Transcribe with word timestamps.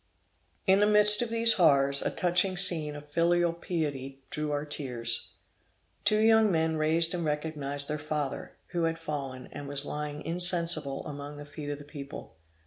In 0.65 0.79
the 0.79 0.87
midst 0.87 1.21
of 1.21 1.29
these 1.29 1.53
horrors 1.53 2.01
a 2.01 2.09
touching 2.09 2.57
scene 2.57 2.95
of 2.95 3.07
filial 3.07 3.53
piety 3.53 4.23
drew 4.31 4.51
our 4.51 4.65
tears. 4.65 5.33
Two 6.05 6.17
young 6.17 6.51
men 6.51 6.75
raised 6.75 7.13
and 7.13 7.23
recognized 7.23 7.87
their 7.87 7.99
father, 7.99 8.53
who 8.69 8.85
had 8.85 8.97
fallen, 8.97 9.47
and 9.51 9.67
was 9.67 9.85
lying 9.85 10.23
insensible 10.23 11.05
among 11.05 11.37
the 11.37 11.45
feet 11.45 11.69
of 11.69 11.77
the 11.77 11.83
people. 11.85 12.35